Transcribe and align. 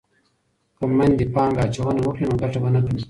که 0.77 0.85
میندې 0.97 1.25
پانګه 1.33 1.61
اچونه 1.65 2.01
وکړي 2.03 2.25
نو 2.29 2.35
ګټه 2.41 2.59
به 2.61 2.69
نه 2.75 2.79
کمیږي. 2.85 2.99